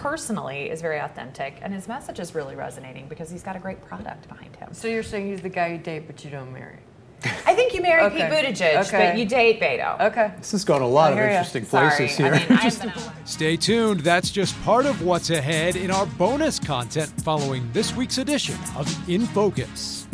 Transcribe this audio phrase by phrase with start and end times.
[0.00, 3.82] personally is very authentic, and his message is really resonating because he's got a great
[3.82, 4.72] product behind him.
[4.72, 6.78] So you're saying he's the guy you date, but you don't marry?
[7.22, 8.16] I think you marry Okay.
[8.16, 9.10] Pete Buttigieg, Okay.
[9.10, 10.00] but you date Beto.
[10.00, 10.32] Okay.
[10.38, 11.32] This has gone a lot of hear ya.
[11.32, 11.90] interesting Sorry.
[11.94, 12.28] places here.
[12.28, 14.00] I mean, I've been on Stay tuned.
[14.00, 18.88] That's just part of what's ahead in our bonus content following this week's edition of
[19.06, 20.06] In Focus.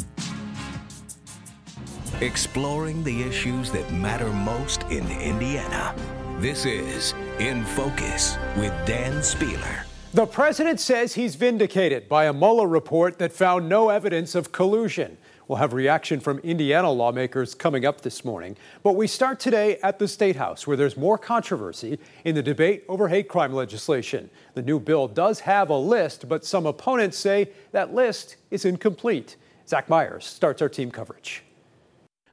[2.21, 5.95] Exploring the issues that matter most in Indiana.
[6.41, 9.85] This is In Focus with Dan Spehler.
[10.15, 15.19] The president says he's vindicated by a Mueller report that found no evidence of collusion.
[15.47, 18.57] We'll have reaction from Indiana lawmakers coming up this morning.
[18.83, 22.85] But we start today at the State House, where there's more controversy in the debate
[22.89, 24.31] over hate crime legislation.
[24.55, 29.37] The new bill does have a list, but some opponents say that list is incomplete.
[29.69, 31.43] Zach Myers starts our team coverage.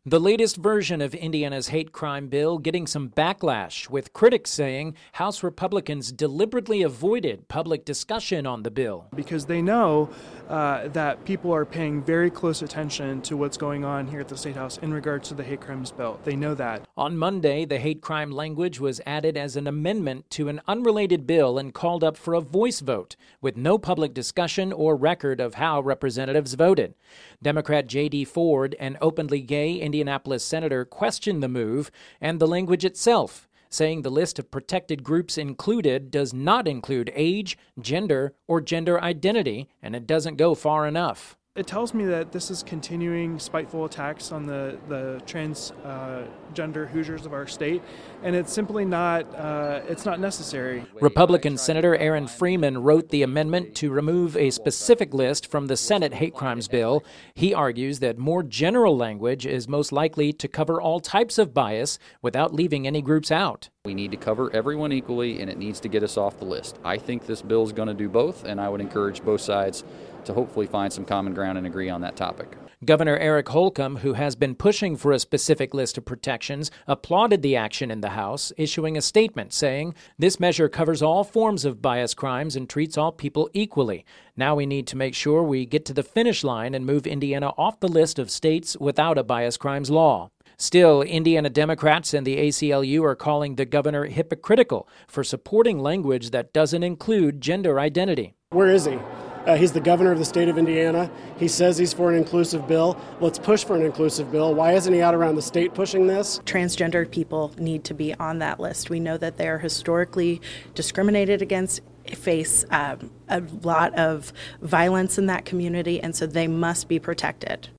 [0.05, 5.43] The latest version of Indiana's hate crime bill getting some backlash, with critics saying House
[5.43, 9.07] Republicans deliberately avoided public discussion on the bill.
[9.15, 10.09] because they know
[10.53, 14.37] uh, that people are paying very close attention to what's going on here at the
[14.37, 16.19] State House in regards to the hate crimes bill.
[16.25, 16.87] They know that.
[16.95, 21.57] On Monday, the hate crime language was added as an amendment to an unrelated bill
[21.57, 25.81] and called up for a voice vote, with no public discussion or record of how
[25.81, 26.93] representatives voted.
[27.41, 28.25] Democrat J.D.
[28.25, 31.89] Ford, an openly gay Indianapolis senator, questioned the move
[32.21, 37.57] and the language itself, saying the list of protected groups included does not include age,
[37.79, 41.37] gender, or gender identity, and it doesn't go far enough.
[41.55, 47.33] It tells me that this is continuing spiteful attacks on the, the transgender Hoosiers of
[47.33, 47.83] our state,
[48.23, 50.83] and it's simply not, uh, it's not necessary.
[50.99, 56.15] Republican Senator Aaron Freeman wrote the amendment to remove a specific list from the Senate
[56.15, 57.03] hate crimes bill.
[57.35, 61.99] He argues that more general language is most likely to cover all types of bias
[62.23, 63.69] without leaving any groups out.
[63.85, 66.79] We need to cover everyone equally, and it needs to get us off the list.
[66.83, 69.83] I think this bill is going to do both, and I would encourage both sides
[70.25, 72.57] to hopefully find some common ground and agree on that topic.
[72.85, 77.55] Governor Eric Holcomb, who has been pushing for a specific list of protections, applauded the
[77.55, 82.13] action in the House, issuing a statement saying, This measure covers all forms of bias
[82.13, 84.05] crimes and treats all people equally.
[84.35, 87.53] Now we need to make sure we get to the finish line and move Indiana
[87.57, 90.29] off the list of states without a bias crimes law.
[90.57, 96.53] Still, Indiana Democrats and the ACLU are calling the governor hypocritical for supporting language that
[96.53, 98.35] doesn't include gender identity.
[98.49, 98.99] Where is he?
[99.45, 101.11] Uh, he's the governor of the state of Indiana.
[101.37, 102.97] He says he's for an inclusive bill.
[103.19, 104.55] Let's push for an inclusive bill.
[104.55, 106.39] Why isn't he out around the state pushing this?
[106.45, 108.89] transgender people need to be on that list.
[108.89, 110.41] We know that they are historically
[110.75, 111.81] discriminated against,
[112.15, 117.69] face um, a lot of violence in that community, and so they must be protected.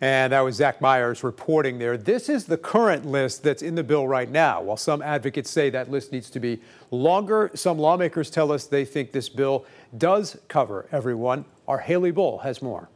[0.00, 1.96] And that was Zach Myers reporting there.
[1.96, 4.60] This is the current list that's in the bill right now.
[4.60, 8.84] While some advocates say that list needs to be longer, some lawmakers tell us they
[8.84, 9.64] think this bill
[9.96, 11.46] does cover everyone.
[11.66, 12.90] Our Haley Bull has more.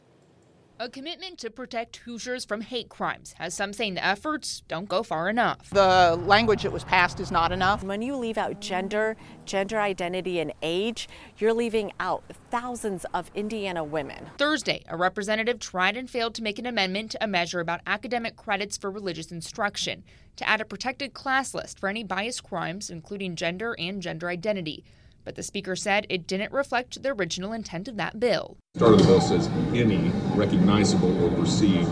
[0.83, 5.03] A commitment to protect Hoosiers from hate crimes has some saying the efforts don't go
[5.03, 5.69] far enough.
[5.69, 7.85] The language that was passed is not enough.
[7.85, 9.15] When you leave out gender,
[9.45, 14.31] gender identity, and age, you're leaving out thousands of Indiana women.
[14.39, 18.37] Thursday, a representative tried and failed to make an amendment to a measure about academic
[18.37, 20.03] credits for religious instruction
[20.37, 24.83] to add a protected class list for any biased crimes, including gender and gender identity.
[25.31, 28.57] But the speaker said it didn't reflect the original intent of that bill.
[28.75, 31.89] The Start of the bill says any recognizable or perceived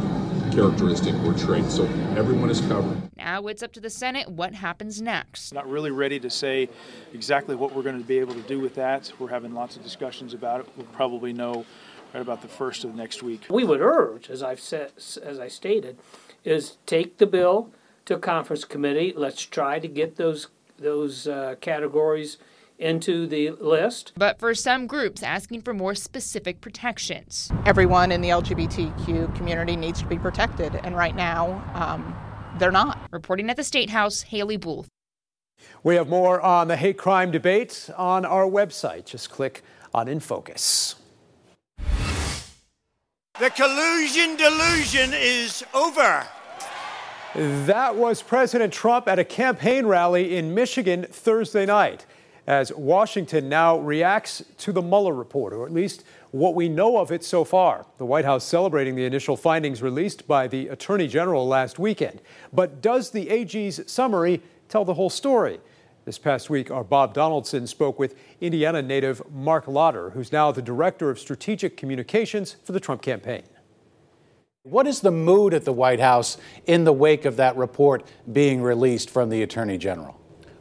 [0.52, 1.64] characteristic or trait.
[1.66, 1.84] So
[2.16, 3.00] everyone is covered.
[3.16, 5.54] Now it's up to the Senate what happens next.
[5.54, 6.68] Not really ready to say
[7.14, 9.12] exactly what we're going to be able to do with that.
[9.20, 10.68] We're having lots of discussions about it.
[10.76, 11.64] We'll probably know
[12.12, 13.46] right about the first of next week.
[13.48, 15.96] We would urge, as I've said, as I stated,
[16.42, 17.70] is take the bill
[18.06, 19.12] to conference committee.
[19.16, 20.48] Let's try to get those
[20.80, 22.38] those uh, categories
[22.78, 24.12] into the list.
[24.16, 27.50] But for some groups asking for more specific protections.
[27.66, 32.16] Everyone in the LGBTQ community needs to be protected, and right now, um,
[32.58, 32.98] they're not.
[33.10, 34.86] Reporting at the State House, Haley Bull.
[35.82, 39.06] We have more on the hate crime debate on our website.
[39.06, 40.94] Just click on In Focus.
[43.40, 46.26] The collusion delusion is over.
[47.34, 52.04] That was President Trump at a campaign rally in Michigan Thursday night
[52.48, 57.12] as Washington now reacts to the Mueller report, or at least what we know of
[57.12, 57.84] it so far.
[57.98, 62.22] The White House celebrating the initial findings released by the Attorney General last weekend.
[62.50, 64.40] But does the AG's summary
[64.70, 65.60] tell the whole story?
[66.06, 70.62] This past week, our Bob Donaldson spoke with Indiana native Marc Lotter, who's now the
[70.62, 73.42] Director of Strategic Communications for the Trump campaign.
[74.62, 78.62] What is the mood at the White House in the wake of that report being
[78.62, 80.18] released from the Attorney General?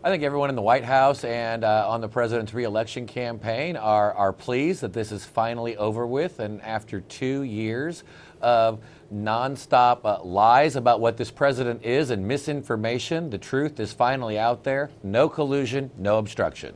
[0.08, 4.14] I think everyone in the White House and uh, on the president's reelection campaign are,
[4.14, 6.40] are pleased that this is finally over with.
[6.40, 8.06] And after two years
[8.40, 8.80] of
[9.14, 14.64] nonstop uh, lies about what this president is and misinformation, the truth is finally out
[14.64, 14.92] there.
[15.04, 16.74] No collusion, no obstruction.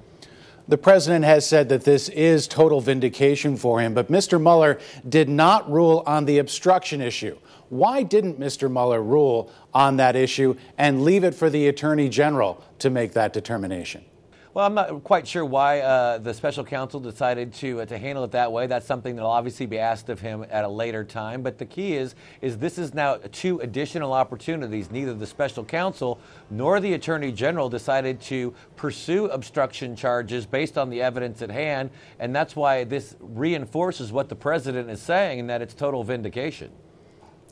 [0.68, 4.42] The president has said that this is total vindication for him, but Mr.
[4.42, 7.38] Mueller did not rule on the obstruction issue.
[7.72, 8.70] Why didn't Mr.
[8.70, 13.32] Mueller rule on that issue and leave it for the Attorney General to make that
[13.32, 14.04] determination?
[14.54, 18.26] Well, I'm not quite sure why uh, the special counsel decided to uh, to handle
[18.26, 18.68] it that way.
[18.68, 21.44] That's something that'll obviously be asked of him at a later time.
[21.44, 24.92] But the key is is this is now two additional opportunities.
[24.92, 26.20] Neither the special counsel
[26.50, 31.90] nor the attorney general decided to pursue obstruction charges based on the evidence at hand,
[32.20, 36.70] and that's why this reinforces what the president is saying, and that it's total vindication.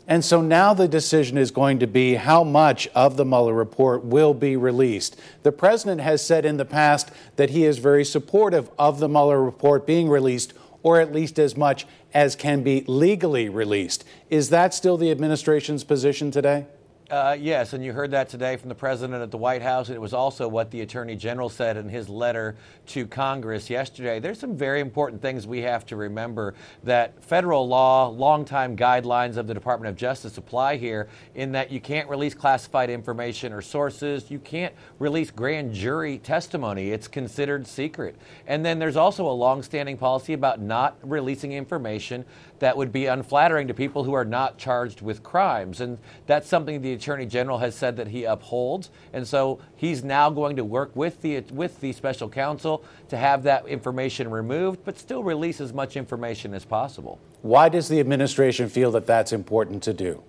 [0.09, 4.03] And so now the decision is going to be how much of the Mueller report
[4.03, 5.15] will be released.
[5.43, 9.41] The president has said in the past that he is very supportive of the Mueller
[9.41, 14.03] report being released, or at least as much as can be legally released.
[14.31, 16.65] Is that still the administration's position today?
[17.09, 19.87] Uh, yes, and you heard that today from the president at the White House.
[19.87, 24.19] And it was also what the attorney general said in his letter to Congress yesterday.
[24.19, 26.53] There's some very important things we have to remember
[26.83, 31.79] that federal law, longtime guidelines of the Department of Justice apply here in that you
[31.79, 34.29] can't release classified information or sources.
[34.29, 36.91] You can't release grand jury testimony.
[36.91, 38.17] It's considered secret.
[38.45, 42.23] And then there's also a longstanding policy about not releasing information
[42.59, 45.81] that would be unflattering to people who are not charged with crimes.
[45.81, 48.89] And that's something the Attorney General has said that he upholds.
[49.13, 53.43] And so he's now going to work with the, with the special counsel to have
[53.43, 57.19] that information removed, but still release as much information as possible.
[57.41, 60.23] Why does the administration feel that that's important to do?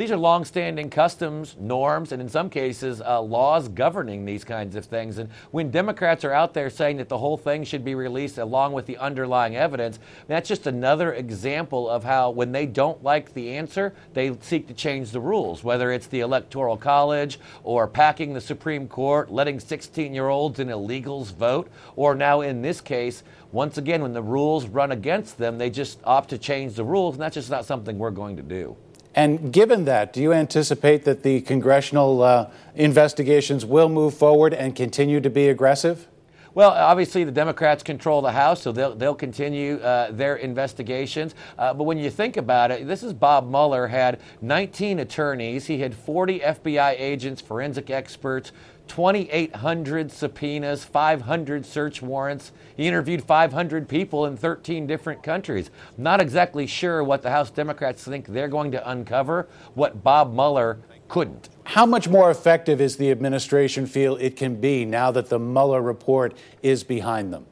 [0.00, 4.86] These are longstanding customs, norms, and in some cases, uh, laws governing these kinds of
[4.86, 5.18] things.
[5.18, 8.72] And when Democrats are out there saying that the whole thing should be released along
[8.72, 13.50] with the underlying evidence, that's just another example of how, when they don't like the
[13.50, 18.40] answer, they seek to change the rules, whether it's the Electoral College or packing the
[18.40, 23.22] Supreme Court, letting 16 year olds and illegals vote, or now in this case,
[23.52, 27.16] once again, when the rules run against them, they just opt to change the rules,
[27.16, 28.74] and that's just not something we're going to do.
[29.14, 34.76] And given that, do you anticipate that the congressional uh, investigations will move forward and
[34.76, 36.06] continue to be aggressive?
[36.52, 41.36] Well, obviously, the Democrats control the House, so they'll, they'll continue uh, their investigations.
[41.56, 45.78] Uh, but when you think about it, this is Bob Mueller had 19 attorneys, he
[45.78, 48.50] had 40 FBI agents, forensic experts,
[48.90, 52.50] 2,800 subpoenas, 500 search warrants.
[52.76, 55.70] He interviewed 500 people in 13 different countries.
[55.96, 60.80] Not exactly sure what the House Democrats think they're going to uncover, what Bob Mueller
[61.06, 61.50] couldn't.
[61.62, 65.80] How much more effective is the administration feel it can be now that the Mueller
[65.80, 67.46] report is behind them?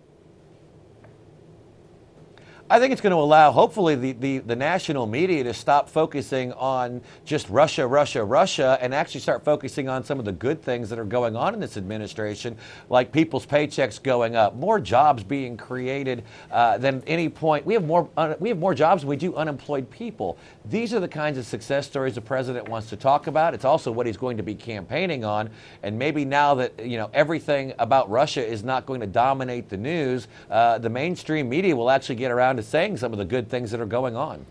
[2.70, 6.52] I think it's going to allow, hopefully, the, the, the, national media to stop focusing
[6.52, 10.90] on just Russia, Russia, Russia, and actually start focusing on some of the good things
[10.90, 12.58] that are going on in this administration,
[12.90, 17.64] like people's paychecks going up, more jobs being created uh, than any point.
[17.64, 20.36] We have more uh, we have more jobs than we do unemployed people.
[20.66, 23.54] These are the kinds of success stories the president wants to talk about.
[23.54, 25.48] It's also what he's going to be campaigning on,
[25.82, 29.78] and maybe now that you know everything about Russia is not going to dominate the
[29.78, 33.70] news, uh, the mainstream media will actually get around saying some of the good things
[33.70, 34.44] that are going on.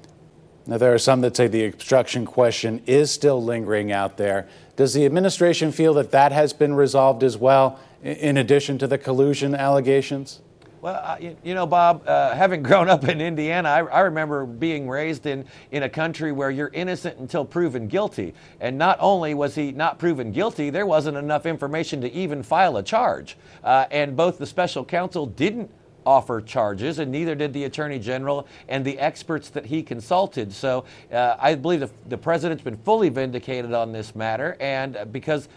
[0.66, 4.48] Now, there are some that say the obstruction question is still lingering out there.
[4.76, 8.98] Does the administration feel that that has been resolved as well, in addition to the
[8.98, 10.42] collusion allegations?
[10.82, 14.88] Well, you, you, know, Bob, uh, having grown up in Indiana, I, I, remember being
[14.88, 18.34] raised in, in a country where you're innocent until proven guilty.
[18.60, 22.78] And not only was he not proven guilty, there wasn't enough information to even file
[22.78, 23.38] a charge.
[23.64, 25.72] Uh, and both the special counsel didn't
[26.08, 30.54] offer charges, and neither did the Attorney General and the experts that he consulted.
[30.54, 35.04] So uh, I believe the, the president's been fully vindicated on this matter, and uh,
[35.04, 35.50] because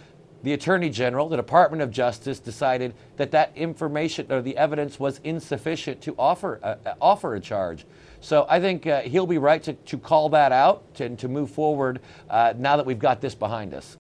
[0.43, 5.21] the Attorney General, the Department of Justice decided that that information or the evidence was
[5.23, 7.87] insufficient to offer uh, uh offer a charge.
[8.21, 11.51] So I think uh, he'll be right to, to call that out and to move
[11.51, 14.00] forward uh, now that we've got this behind us.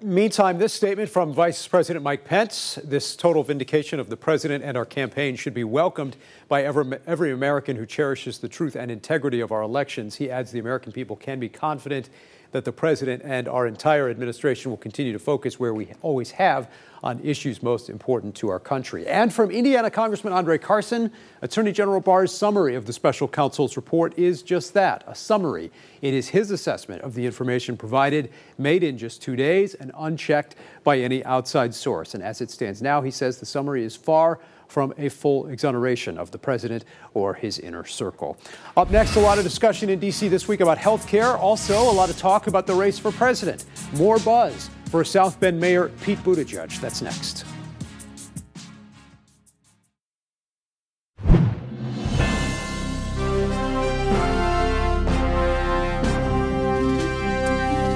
[0.00, 4.76] Meantime, this statement from Vice President Mike Pence this total vindication of the president and
[4.76, 9.40] our campaign should be welcomed by every, every American who cherishes the truth and integrity
[9.40, 10.14] of our elections.
[10.14, 12.10] He adds the American people can be confident
[12.52, 16.70] that the president and our entire administration will continue to focus where we always have
[17.02, 19.06] on issues most important to our country.
[19.06, 21.12] And from Indiana Congressman Andre Carson,
[21.42, 25.70] Attorney General Barr's summary of the special counsel's report is just that a summary.
[26.02, 30.56] It is his assessment of the information provided, made in just two days and unchecked
[30.82, 32.14] by any outside source.
[32.14, 36.18] And as it stands now, he says the summary is far from a full exoneration
[36.18, 36.84] of the president
[37.14, 38.36] or his inner circle.
[38.76, 40.28] Up next, a lot of discussion in D.C.
[40.28, 41.36] this week about health care.
[41.36, 43.64] Also, a lot of talk about the race for president.
[43.94, 46.80] More buzz for South Bend Mayor Pete Buttigieg.
[46.80, 47.44] That's next.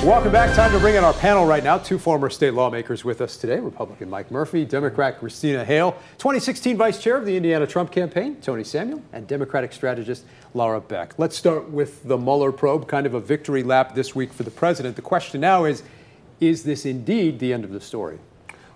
[0.02, 0.52] Welcome back.
[0.56, 1.78] Time to bring in our panel right now.
[1.78, 7.00] Two former state lawmakers with us today Republican Mike Murphy, Democrat Christina Hale, 2016 Vice
[7.00, 11.16] Chair of the Indiana Trump campaign, Tony Samuel, and Democratic strategist Laura Beck.
[11.20, 14.50] Let's start with the Mueller probe, kind of a victory lap this week for the
[14.50, 14.96] president.
[14.96, 15.84] The question now is
[16.40, 18.18] is this indeed the end of the story?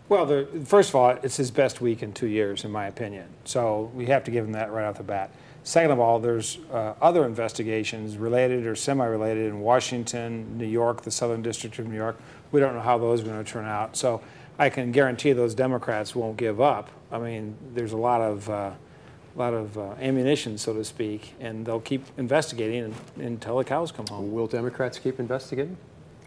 [0.09, 3.27] Well, the, first of all, it's his best week in two years, in my opinion.
[3.45, 5.33] So we have to give him that right off the bat.
[5.67, 11.11] Second of all, there's uh, other investigations related or semi-related in Washington, New York, the
[11.11, 12.17] Southern District of New York.
[12.53, 13.97] We don't know how those are going to turn out.
[13.97, 14.23] So
[14.61, 16.89] I can guarantee those Democrats won't give up.
[17.11, 18.75] I mean, there's a lot of uh,
[19.35, 24.07] lot of uh, ammunition, so to speak, and they'll keep investigating until the cows come
[24.07, 24.31] home.
[24.31, 25.77] Will Democrats keep investigating?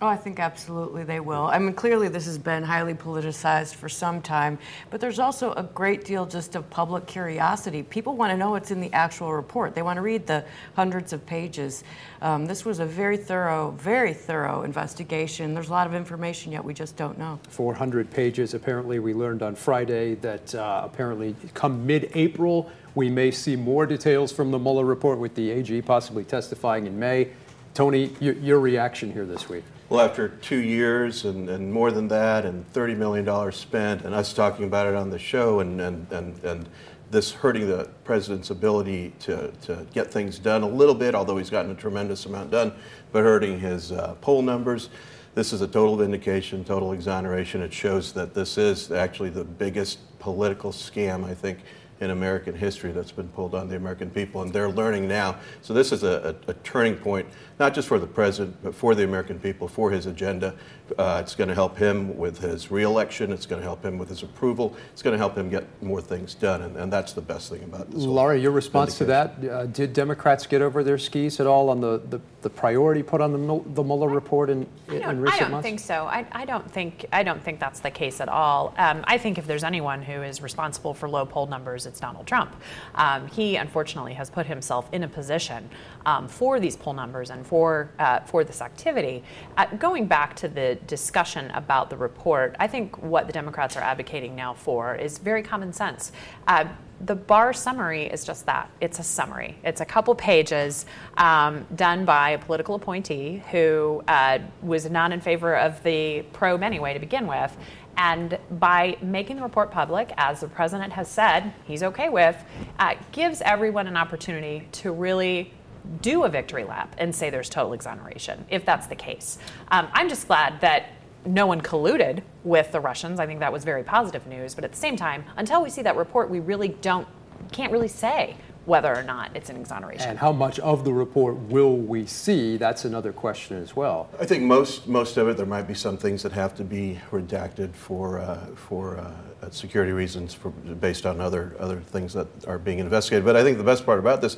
[0.01, 1.47] Oh, I think absolutely they will.
[1.47, 4.57] I mean, clearly this has been highly politicized for some time,
[4.89, 7.83] but there's also a great deal just of public curiosity.
[7.83, 9.75] People want to know what's in the actual report.
[9.75, 11.83] They want to read the hundreds of pages.
[12.21, 15.53] Um, this was a very thorough, very thorough investigation.
[15.53, 17.37] There's a lot of information yet we just don't know.
[17.49, 18.53] 400 pages.
[18.53, 24.31] Apparently, we learned on Friday that uh, apparently come mid-April we may see more details
[24.31, 27.29] from the Mueller report with the AG possibly testifying in May.
[27.73, 29.63] Tony, your, your reaction here this week?
[29.89, 34.33] Well, after two years and, and more than that, and $30 million spent, and us
[34.33, 36.69] talking about it on the show, and, and, and, and
[37.09, 41.49] this hurting the president's ability to, to get things done a little bit, although he's
[41.49, 42.71] gotten a tremendous amount done,
[43.11, 44.91] but hurting his uh, poll numbers.
[45.33, 47.63] This is a total vindication, total exoneration.
[47.63, 51.61] It shows that this is actually the biggest political scam, I think,
[52.01, 55.35] in American history that's been pulled on the American people, and they're learning now.
[55.61, 57.27] So this is a, a, a turning point,
[57.59, 60.55] not just for the president, but for the American people, for his agenda.
[60.97, 63.31] Uh, it's going to help him with his reelection.
[63.31, 64.75] It's going to help him with his approval.
[64.93, 67.63] It's going to help him get more things done, and, and that's the best thing
[67.63, 68.03] about this.
[68.03, 69.43] Laura, your response to that?
[69.43, 73.21] Uh, did Democrats get over their skis at all on the, the, the priority put
[73.21, 75.65] on the, the Mueller report in, in recent I don't months?
[75.65, 76.05] think so.
[76.05, 78.73] I, I don't think I don't think that's the case at all.
[78.77, 82.27] Um, I think if there's anyone who is responsible for low poll numbers, it's Donald
[82.27, 82.55] Trump.
[82.95, 85.69] Um, he unfortunately has put himself in a position
[86.05, 89.23] um, for these poll numbers and for uh, for this activity.
[89.57, 93.83] Uh, going back to the discussion about the report, I think what the Democrats are
[93.83, 96.11] advocating now for is very common sense.
[96.47, 96.65] Uh,
[97.01, 99.57] the bar summary is just that it's a summary.
[99.63, 100.85] It's a couple pages
[101.17, 106.61] um, done by a political appointee who uh, was not in favor of the probe
[106.61, 107.55] anyway to begin with.
[107.95, 112.35] And by making the report public, as the president has said he's okay with,
[112.79, 115.53] uh, gives everyone an opportunity to really
[116.01, 119.37] do a victory lap and say there's total exoneration, if that's the case.
[119.69, 120.91] Um, I'm just glad that
[121.25, 123.19] no one colluded with the Russians.
[123.19, 124.55] I think that was very positive news.
[124.55, 127.07] But at the same time, until we see that report, we really don't,
[127.51, 128.35] can't really say
[128.65, 130.09] whether or not it's an exoneration.
[130.09, 132.57] And how much of the report will we see?
[132.57, 134.09] That's another question as well.
[134.19, 135.37] I think most most of it.
[135.37, 139.91] There might be some things that have to be redacted for uh, for uh, security
[139.91, 143.25] reasons, for, based on other other things that are being investigated.
[143.25, 144.37] But I think the best part about this.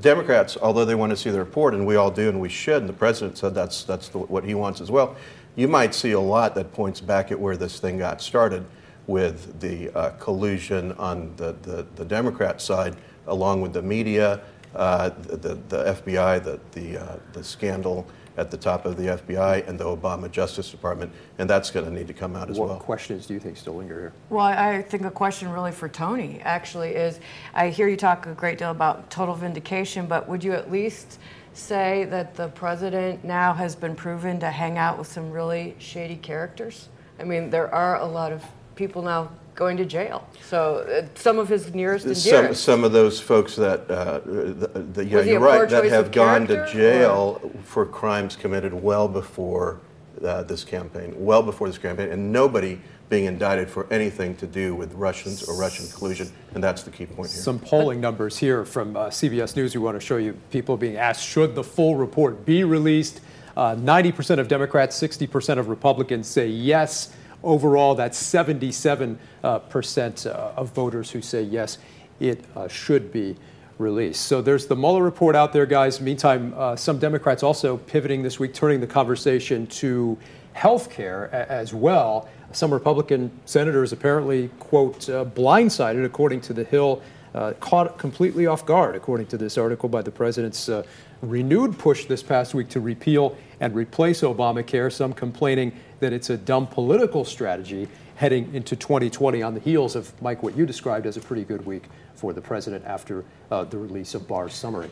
[0.00, 2.82] Democrats, although they want to see the report, and we all do, and we should,
[2.82, 5.16] and the president said that's that's the, what he wants as well.
[5.60, 8.64] You might see a lot that points back at where this thing got started,
[9.06, 14.40] with the uh, collusion on the, the, the Democrat side along with the media,
[14.74, 18.06] uh, the, the FBI, the, the, uh, the scandal
[18.38, 21.92] at the top of the FBI and the Obama Justice Department, and that's going to
[21.92, 22.76] need to come out as what well.
[22.78, 24.12] What questions do you think still linger here?
[24.30, 27.20] Well, I think a question really for Tony actually is
[27.52, 31.18] I hear you talk a great deal about total vindication, but would you at least
[31.52, 36.16] say that the president now has been proven to hang out with some really shady
[36.16, 36.88] characters?
[37.18, 40.26] I mean, there are a lot of people now going to jail.
[40.42, 42.64] So uh, some of his nearest and some, dearest.
[42.64, 45.84] some of those folks that, uh, the, the, yeah, Was he a you're right, that
[45.84, 49.80] have gone to jail for crimes committed well before
[50.24, 52.80] uh, this campaign, well before this campaign, and nobody
[53.10, 57.06] being indicted for anything to do with Russians or Russian collusion, and that's the key
[57.06, 57.42] point here.
[57.42, 59.74] Some polling numbers here from uh, CBS News.
[59.74, 63.20] We want to show you people being asked should the full report be released.
[63.56, 67.12] Uh, 90% of Democrats, 60% of Republicans say yes.
[67.42, 71.78] overall, that's 77 uh, percent uh, of voters who say yes,
[72.20, 73.36] it uh, should be
[73.78, 74.26] released.
[74.26, 76.00] So there's the Mueller report out there, guys.
[76.00, 80.16] Meantime, uh, some Democrats also pivoting this week, turning the conversation to
[80.52, 82.28] health care as well.
[82.52, 87.00] Some Republican senators apparently, quote, uh, blindsided, according to The Hill,
[87.34, 90.82] uh, caught completely off guard, according to this article by the president's uh,
[91.22, 94.92] renewed push this past week to repeal and replace Obamacare.
[94.92, 100.20] Some complaining that it's a dumb political strategy heading into 2020 on the heels of,
[100.20, 103.78] Mike, what you described as a pretty good week for the president after uh, the
[103.78, 104.90] release of Barr's summary.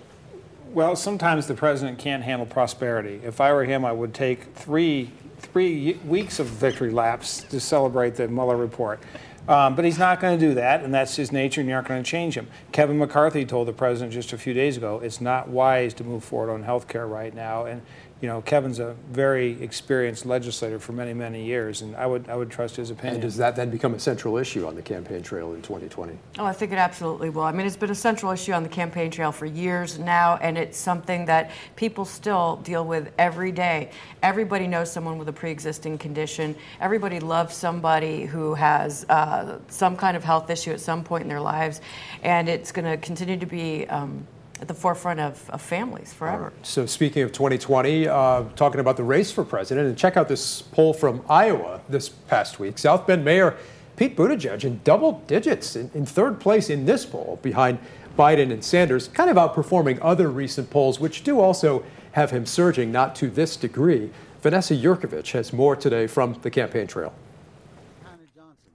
[0.73, 3.21] Well, sometimes the president can't handle prosperity.
[3.25, 8.15] If I were him, I would take three three weeks of victory laps to celebrate
[8.15, 9.01] the Mueller report.
[9.49, 11.89] Um, but he's not going to do that, and that's his nature, and you're not
[11.89, 12.49] going to change him.
[12.71, 16.23] Kevin McCarthy told the president just a few days ago it's not wise to move
[16.23, 17.65] forward on health care right now.
[17.65, 17.81] And
[18.21, 22.35] you know, Kevin's a very experienced legislator for many, many years, and I would, I
[22.35, 23.15] would trust his opinion.
[23.15, 26.19] And does that then become a central issue on the campaign trail in 2020?
[26.39, 27.45] Oh, I think it absolutely will.
[27.45, 30.59] I mean, it's been a central issue on the campaign trail for years now, and
[30.59, 33.93] it's something that people still deal with every day.
[34.25, 36.57] Everybody knows someone with a pre-existing condition.
[36.81, 41.29] Everybody loves somebody who has uh, some kind of health issue at some point in
[41.29, 41.81] their lives,
[42.25, 43.87] and it's going to continue to be.
[43.87, 44.27] Um,
[44.61, 46.53] at the forefront of, of families forever.
[46.63, 50.63] So, speaking of 2020, uh, talking about the race for president, and check out this
[50.63, 52.79] poll from Iowa this past week.
[52.79, 53.57] South Bend Mayor
[53.97, 57.79] Pete Buttigieg in double digits in, in third place in this poll behind
[58.17, 62.91] Biden and Sanders, kind of outperforming other recent polls, which do also have him surging,
[62.91, 64.11] not to this degree.
[64.41, 67.13] Vanessa Yurkovich has more today from the campaign trail.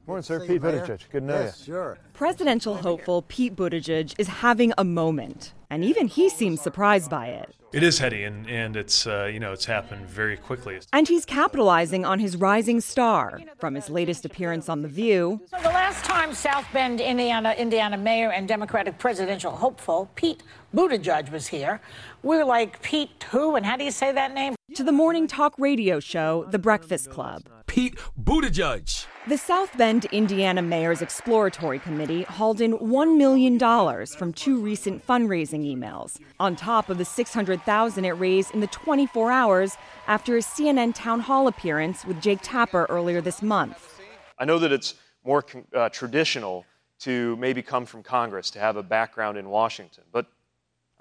[0.05, 0.45] Morning, sir.
[0.45, 1.09] Pete Buttigieg.
[1.11, 1.73] Good to know yes, you.
[1.73, 1.97] Sure.
[2.13, 7.49] Presidential hopeful Pete Buttigieg is having a moment and even he seems surprised by it.
[7.73, 10.79] It is heady, and, and it's uh, you know it's happened very quickly.
[10.93, 15.41] And he's capitalizing on his rising star from his latest appearance on The View.
[15.49, 20.43] So the last time South Bend, Indiana, Indiana mayor and Democratic presidential hopeful Pete
[20.75, 21.81] Buttigieg was here,
[22.23, 24.55] we are like Pete who, and how do you say that name?
[24.75, 27.43] To the morning talk radio show, The Breakfast Club.
[27.67, 29.05] Pete Buttigieg.
[29.27, 33.59] The South Bend, Indiana Mayor's Exploratory Committee hauled in $1 million
[34.07, 39.31] from two recent fundraising emails, on top of the 600,000 it raised in the 24
[39.31, 43.99] hours after a CNN town hall appearance with Jake Tapper earlier this month.
[44.39, 46.65] I know that it's more uh, traditional
[46.99, 50.27] to maybe come from Congress, to have a background in Washington, but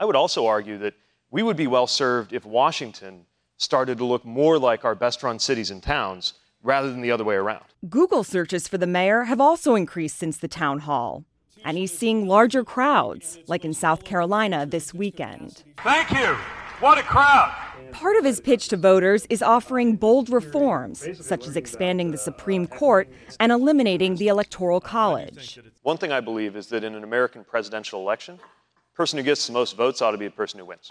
[0.01, 0.95] I would also argue that
[1.33, 3.25] we would be well served if Washington
[3.57, 7.25] started to look more like our best run cities and towns rather than the other
[7.25, 7.65] way around.
[7.89, 11.25] Google searches for the mayor have also increased since the town hall.
[11.65, 15.63] And he's seeing larger crowds, like in South Carolina this weekend.
[15.79, 16.37] Thank you.
[16.81, 17.55] What a crowd.
[17.93, 22.67] Part of his pitch to voters is offering bold reforms, such as expanding the Supreme
[22.67, 25.61] Court and eliminating the Electoral College.
[25.83, 28.62] One thing I believe is that in an American presidential election, the
[28.95, 30.91] person who gets the most votes ought to be the person who wins.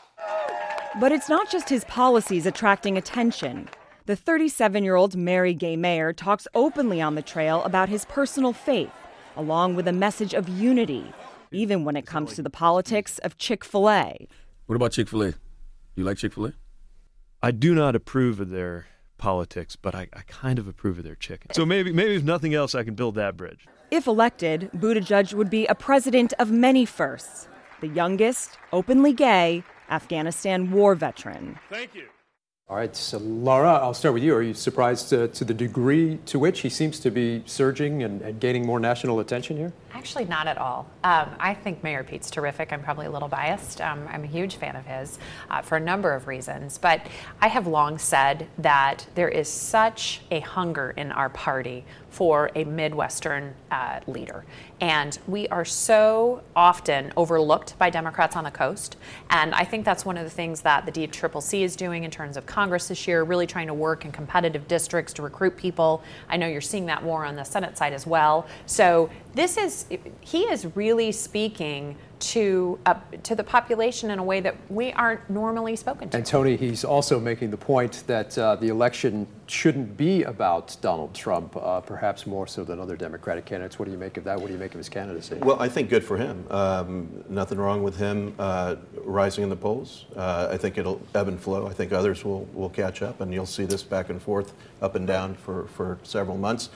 [0.99, 3.69] But it's not just his policies attracting attention.
[4.07, 8.53] The 37 year old Mary Gay Mayor talks openly on the trail about his personal
[8.53, 8.91] faith,
[9.37, 11.13] along with a message of unity,
[11.51, 14.27] even when it comes to the politics of Chick fil A.
[14.65, 15.33] What about Chick fil A?
[15.95, 16.53] You like Chick fil A?
[17.43, 18.87] I do not approve of their
[19.17, 21.53] politics, but I, I, kind of approve of their chicken.
[21.53, 23.67] So maybe, maybe if nothing else, I can build that bridge.
[23.91, 27.47] If elected, Buttigieg would be a president of many firsts.
[27.81, 31.57] The youngest, openly gay, Afghanistan war veteran.
[31.69, 32.09] Thank you.
[32.69, 34.33] All right, so Laura, I'll start with you.
[34.33, 38.21] Are you surprised to, to the degree to which he seems to be surging and,
[38.21, 39.73] and gaining more national attention here?
[39.93, 40.89] Actually, not at all.
[41.03, 42.71] Um, I think Mayor Pete's terrific.
[42.71, 43.81] I'm probably a little biased.
[43.81, 46.77] Um, I'm a huge fan of his uh, for a number of reasons.
[46.77, 47.05] But
[47.41, 52.63] I have long said that there is such a hunger in our party for a
[52.63, 54.45] Midwestern uh, leader.
[54.81, 58.97] And we are so often overlooked by Democrats on the coast.
[59.29, 62.35] And I think that's one of the things that the DCCC is doing in terms
[62.35, 66.01] of Congress this year, really trying to work in competitive districts to recruit people.
[66.29, 68.47] I know you're seeing that more on the Senate side as well.
[68.65, 69.85] So this is,
[70.21, 75.27] he is really speaking to uh, to the population in a way that we aren't
[75.29, 76.17] normally spoken to.
[76.17, 81.13] And Tony, he's also making the point that uh, the election shouldn't be about Donald
[81.13, 83.79] Trump, uh, perhaps more so than other Democratic candidates.
[83.79, 84.39] What do you make of that?
[84.39, 85.35] What do you make of his candidacy?
[85.35, 86.45] Well, I think good for him.
[86.51, 90.05] Um, nothing wrong with him uh, rising in the polls.
[90.15, 91.67] Uh, I think it'll ebb and flow.
[91.67, 94.95] I think others will will catch up, and you'll see this back and forth, up
[94.95, 96.69] and down for for several months.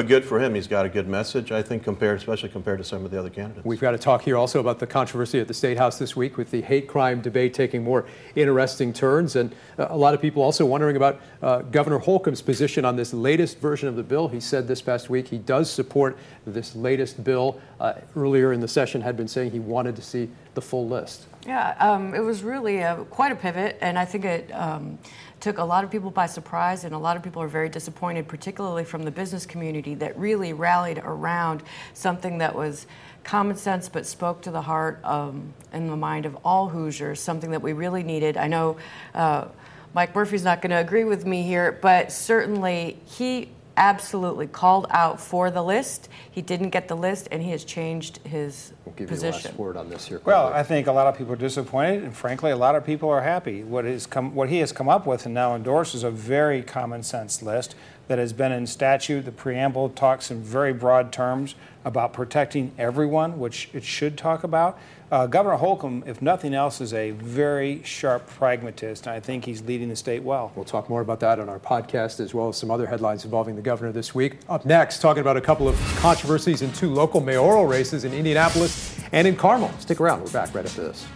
[0.00, 0.54] But good for him.
[0.54, 3.28] He's got a good message, I think, compared, especially compared to some of the other
[3.28, 3.66] candidates.
[3.66, 6.38] We've got to talk here also about the controversy at the State House this week
[6.38, 9.36] with the hate crime debate taking more interesting turns.
[9.36, 13.12] And uh, a lot of people also wondering about uh, Governor Holcomb's position on this
[13.12, 14.26] latest version of the bill.
[14.26, 17.60] He said this past week he does support this latest bill.
[17.78, 21.26] Uh, earlier in the session, had been saying he wanted to see the full list.
[21.46, 24.98] Yeah, um, it was really a, quite a pivot, and I think it um,
[25.40, 28.28] took a lot of people by surprise, and a lot of people are very disappointed,
[28.28, 31.62] particularly from the business community, that really rallied around
[31.94, 32.86] something that was
[33.24, 37.50] common sense but spoke to the heart um, and the mind of all Hoosiers, something
[37.50, 38.36] that we really needed.
[38.36, 38.76] I know.
[39.14, 39.46] Uh,
[39.92, 43.50] Mike Murphy's not going to agree with me here, but certainly he
[43.80, 46.08] absolutely called out for the list.
[46.30, 49.38] He didn't get the list, and he has changed his We'll give position.
[49.38, 50.20] you the last word on this here.
[50.24, 50.48] Well.
[50.48, 53.22] I think a lot of people are disappointed, and frankly, a lot of people are
[53.22, 53.64] happy.
[53.64, 57.42] What, come, what he has come up with and now endorses a very common sense
[57.42, 57.74] list
[58.10, 59.24] that has been in statute.
[59.24, 64.76] The preamble talks in very broad terms about protecting everyone, which it should talk about.
[65.12, 69.62] Uh, Governor Holcomb, if nothing else, is a very sharp pragmatist, and I think he's
[69.62, 70.50] leading the state well.
[70.56, 73.54] We'll talk more about that on our podcast as well as some other headlines involving
[73.54, 74.38] the governor this week.
[74.48, 78.98] Up next, talking about a couple of controversies in two local mayoral races in Indianapolis
[79.12, 79.70] and in Carmel.
[79.78, 81.06] Stick around, we're back right after this.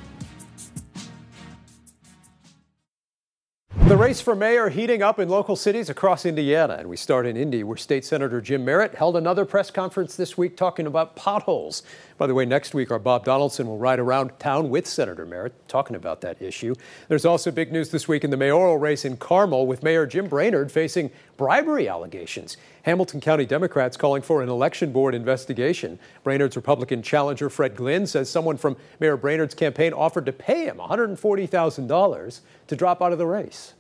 [3.87, 6.77] The race for mayor heating up in local cities across Indiana.
[6.79, 10.39] And we start in Indy, where State Senator Jim Merritt held another press conference this
[10.39, 11.83] week talking about potholes.
[12.17, 15.69] By the way, next week, our Bob Donaldson will ride around town with Senator Merritt
[15.69, 16.75] talking about that issue.
[17.09, 20.29] There's also big news this week in the mayoral race in Carmel with Mayor Jim
[20.29, 22.57] Brainard facing bribery allegations.
[22.85, 25.99] Hamilton County Democrats calling for an election board investigation.
[26.23, 30.79] Brainard's Republican challenger Fred Glynn says someone from Mayor Brainard's campaign offered to pay him
[30.79, 33.75] $140,000 to drop out of the race.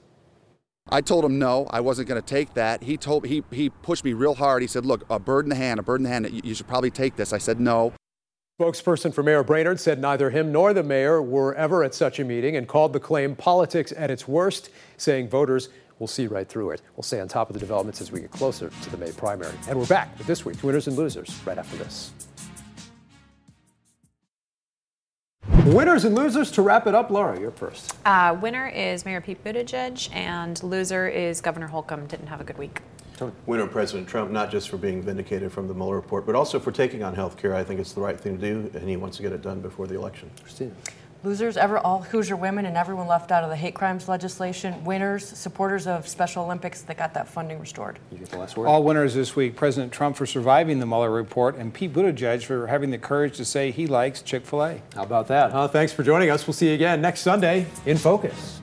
[0.94, 2.84] I told him no, I wasn't going to take that.
[2.84, 4.62] He told he he pushed me real hard.
[4.62, 6.30] He said, "Look, a bird in the hand, a bird in the hand.
[6.30, 7.92] You, you should probably take this." I said no.
[8.60, 12.24] Spokesperson for Mayor Brainard said neither him nor the mayor were ever at such a
[12.24, 16.70] meeting and called the claim politics at its worst, saying voters will see right through
[16.70, 16.80] it.
[16.94, 19.54] We'll stay on top of the developments as we get closer to the May primary.
[19.68, 22.12] And we're back with this week's winners and losers right after this.
[25.66, 27.94] Winners and losers to wrap it up, Laura, you're first.
[28.06, 32.06] Uh, winner is Mayor Pete Buttigieg, and loser is Governor Holcomb.
[32.06, 32.80] Didn't have a good week.
[33.46, 36.72] Winner President Trump, not just for being vindicated from the Mueller report, but also for
[36.72, 37.54] taking on health care.
[37.54, 39.60] I think it's the right thing to do, and he wants to get it done
[39.60, 40.30] before the election.
[40.42, 40.72] Christina.
[41.24, 44.84] Losers, ever all Hoosier women and everyone left out of the hate crimes legislation.
[44.84, 47.98] Winners, supporters of Special Olympics that got that funding restored.
[48.12, 48.66] You get the last word.
[48.66, 52.66] All winners this week President Trump for surviving the Mueller report, and Pete Buttigieg for
[52.66, 54.82] having the courage to say he likes Chick fil A.
[54.94, 55.66] How about that, huh?
[55.66, 56.46] Thanks for joining us.
[56.46, 58.60] We'll see you again next Sunday in Focus.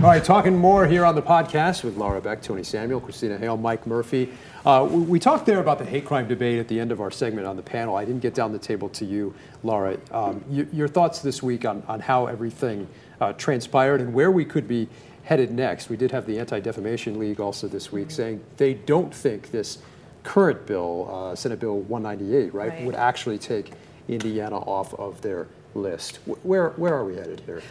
[0.00, 3.58] All right, talking more here on the podcast with Laura Beck, Tony Samuel, Christina Hale,
[3.58, 4.30] Mike Murphy.
[4.64, 7.10] Uh, we, we talked there about the hate crime debate at the end of our
[7.10, 7.96] segment on the panel.
[7.96, 9.98] I didn't get down the table to you, Laura.
[10.10, 12.88] Um, y- your thoughts this week on, on how everything
[13.20, 14.88] uh, transpired and where we could be
[15.24, 15.90] headed next.
[15.90, 19.78] We did have the Anti Defamation League also this week saying they don't think this
[20.22, 22.84] current bill, uh, Senate Bill 198, right, Right.
[22.86, 23.72] would actually take
[24.08, 26.20] Indiana off of their list.
[26.26, 27.62] Wh- Where, where are we headed here?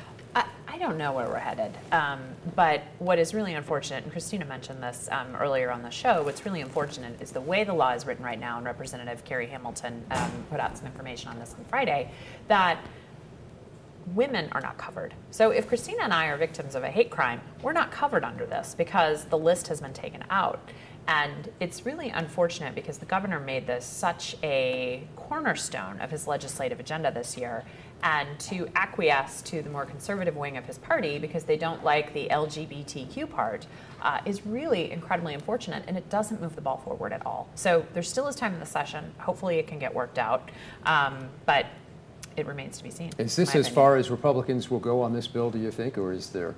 [0.79, 1.71] I, don't know where we're headed.
[1.91, 2.21] Um,
[2.55, 6.45] but what is really unfortunate, and Christina mentioned this um, earlier on the show, what's
[6.45, 10.05] really unfortunate is the way the law is written right now, and Representative Carey Hamilton
[10.11, 12.11] um, put out some information on this on Friday,
[12.47, 12.79] that
[14.15, 15.13] women are not covered.
[15.31, 18.45] So if Christina and I are victims of a hate crime, we're not covered under
[18.45, 20.61] this because the list has been taken out.
[21.07, 26.79] And it's really unfortunate because the governor made this such a cornerstone of his legislative
[26.79, 27.65] agenda this year.
[28.01, 32.13] And to acquiesce to the more conservative wing of his party because they don't like
[32.13, 33.67] the LGBTQ part
[34.01, 37.49] uh, is really incredibly unfortunate and it doesn't move the ball forward at all.
[37.55, 39.13] So there still is time in the session.
[39.17, 40.49] Hopefully it can get worked out.
[40.85, 41.65] Um, but
[42.37, 43.11] it remains to be seen.
[43.17, 43.73] Is this as opinion.
[43.73, 46.55] far as Republicans will go on this bill, do you think, or is there?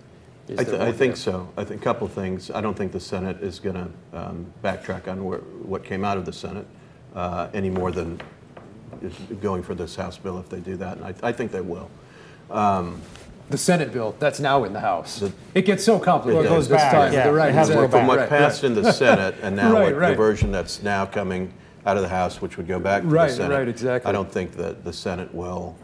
[0.48, 1.16] Is I, there th- I think there?
[1.16, 1.50] so.
[1.58, 2.52] I think a couple of things.
[2.52, 6.18] I don't think the Senate is going to um, backtrack on where, what came out
[6.18, 6.68] of the Senate
[7.16, 8.22] uh, any more than is
[9.42, 11.90] going for this House bill if they do that, and I, I think they will.
[12.50, 13.02] Um,
[13.50, 15.24] The Senate bill that's now in the House.
[15.54, 17.14] it gets so complicated it goes this back, time.
[17.14, 17.26] yeah.
[17.26, 17.50] You're right.
[17.50, 18.72] It has to go exactly, from what right, passed right.
[18.72, 21.54] in the Senate and now Right, what, the version that's now coming
[21.86, 23.56] out of the House, which would go back to Right, the Senate.
[23.58, 24.08] right, exactly.
[24.08, 25.76] I don't think that the Senate will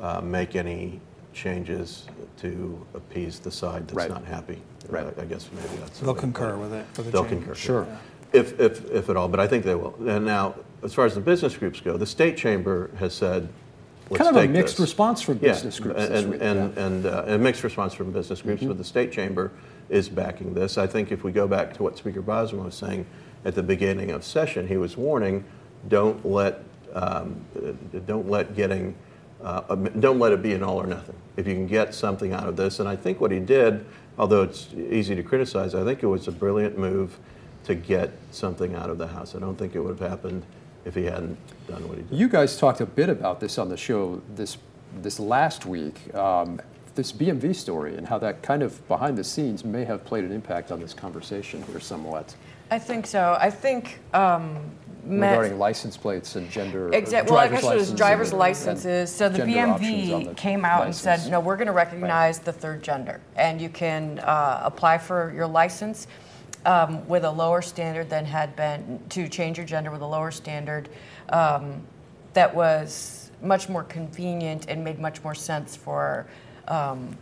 [0.00, 1.00] uh, make any
[1.32, 2.06] changes
[2.38, 4.08] to appease the side that's Right.
[4.10, 4.60] not happy.
[4.88, 5.06] Right.
[5.18, 5.98] I guess maybe that's.
[6.00, 7.44] the They'll concur with it, with the They'll change.
[7.44, 7.54] concur.
[7.54, 7.86] Sure.
[8.32, 9.94] If, if, if at all, but I think they will.
[10.08, 13.48] And now, as far as the business groups go, the state chamber has said,
[14.10, 14.80] let's Kind of a mixed this.
[14.80, 16.52] response from Yeah, business groups and, and, yeah.
[16.52, 16.78] Mm-hmm.
[16.78, 19.52] and uh, a mixed response from business groups, but the state chamber
[19.88, 20.78] is backing this.
[20.78, 23.06] I think if we go back to what Speaker Bosma was saying
[23.44, 25.44] at the beginning of session, he was warning,
[25.88, 26.62] don't let
[26.94, 27.36] um,
[28.06, 28.94] don't let getting
[29.42, 31.16] uh, don't let it be an all or nothing.
[31.36, 33.84] If you can get something out of this, and I think what he did,
[34.18, 37.18] although it's easy to criticize, I think it was a brilliant move
[37.64, 39.34] to get something out of the House.
[39.34, 40.42] I don't think it would have happened
[40.84, 42.18] if he hadn't done what he did.
[42.18, 44.58] You guys talked a bit about this on the show this
[45.00, 46.14] this last week.
[46.14, 46.60] Um,
[46.94, 50.32] this BMV story and how that kind of behind the scenes may have played an
[50.32, 52.34] impact on this conversation here somewhat.
[52.70, 53.36] I think so.
[53.40, 54.58] I think um,
[55.04, 56.92] regarding license plates and gender.
[56.92, 57.32] Exactly.
[57.32, 58.86] Well, I guess it was driver's and, licenses.
[58.86, 61.06] And so the BMV the came out license.
[61.06, 62.44] and said, no, we're going to recognize right.
[62.44, 66.06] the third gender, and you can uh, apply for your license
[66.64, 70.30] um, with a lower standard than had been to change your gender with a lower
[70.30, 70.88] standard
[71.30, 71.82] um,
[72.32, 76.26] that was much more convenient and made much more sense for
[76.68, 77.16] um,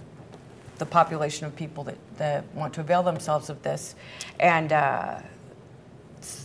[0.78, 3.94] the population of people that, that want to avail themselves of this.
[4.38, 5.20] And uh,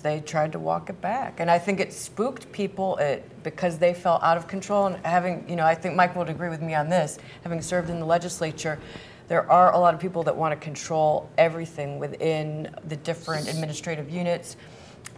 [0.03, 1.39] they tried to walk it back.
[1.39, 4.87] And I think it spooked people it, because they felt out of control.
[4.87, 7.89] And having, you know, I think Mike would agree with me on this, having served
[7.89, 8.79] in the legislature,
[9.27, 14.09] there are a lot of people that want to control everything within the different administrative
[14.09, 14.57] units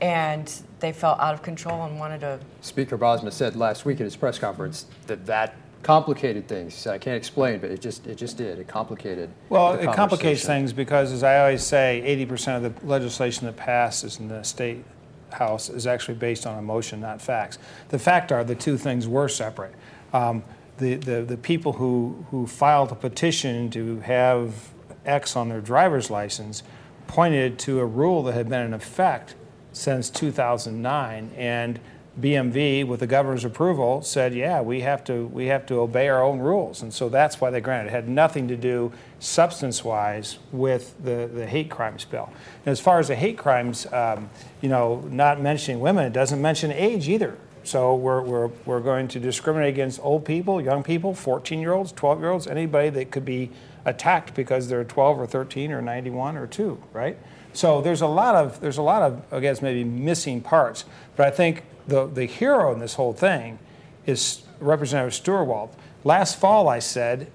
[0.02, 2.40] and they felt out of control and wanted to.
[2.62, 6.74] Speaker Bosma said last week at his press conference that that complicated things.
[6.74, 8.60] He said, I can't explain, but it just it just did.
[8.60, 9.30] It complicated.
[9.50, 14.20] Well, it complicates things because, as I always say, 80% of the legislation that passes
[14.20, 14.84] in the state
[15.32, 17.58] house is actually based on emotion, not facts.
[17.90, 19.74] The fact are the two things were separate.
[20.14, 20.44] Um,
[20.78, 24.70] the, the, the people who, who filed a petition to have
[25.06, 26.64] X on their driver's license
[27.08, 29.36] pointed to a rule that had been in effect
[29.72, 31.80] since 2009 and
[32.20, 36.24] BMV, with the governor's approval, said, "Yeah, we have to we have to obey our
[36.24, 37.90] own rules," and so that's why they granted.
[37.90, 42.30] It had nothing to do substance-wise with the the hate crimes bill.
[42.66, 46.42] And as far as the hate crimes, um, you know, not mentioning women, it doesn't
[46.42, 47.38] mention age either.
[47.68, 51.92] So we're, we're, we're going to discriminate against old people, young people, 14 year olds,
[51.92, 53.52] 12 year olds, anybody that could be
[53.84, 57.18] attacked because they're 12 or 13 or 91 or 2, right?
[57.52, 60.86] So there's a lot of, there's a lot of, I guess, maybe missing parts.
[61.18, 63.60] But I think the, the hero in this whole thing
[64.06, 65.72] is Representative Steuerwald.
[66.06, 67.30] Last fall, I said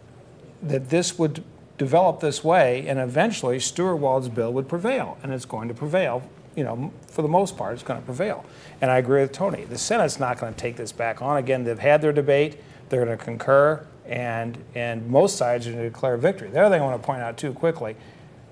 [0.63, 1.45] that this would
[1.77, 6.23] develop this way, and eventually Steuerwald's bill would prevail, and it's going to prevail.
[6.55, 8.45] You know, for the most part, it's going to prevail.
[8.81, 9.65] And I agree with Tony.
[9.65, 11.39] The Senate's not going to take this back on.
[11.39, 12.59] Again, they've had their debate.
[12.89, 16.51] They're going to concur, and and most sides are going to declare victory.
[16.51, 17.97] The other thing I want to point out too quickly